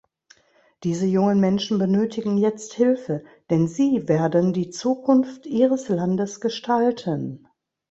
Diese 0.83 1.05
jungen 1.05 1.39
Menschen 1.39 1.77
benötigen 1.77 2.39
jetzt 2.39 2.73
Hilfe, 2.73 3.23
denn 3.51 3.67
sie 3.67 4.07
werden 4.07 4.51
die 4.51 4.71
Zukunft 4.71 5.45
ihres 5.45 5.89
Landes 5.89 6.41
gestalten. 6.41 7.47